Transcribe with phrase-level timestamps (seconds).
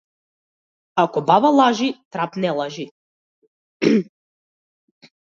[1.01, 2.85] Ако баба лажи, трап не лажи.